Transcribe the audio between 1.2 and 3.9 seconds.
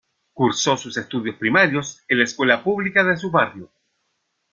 primarios en la escuela pública de su barrio.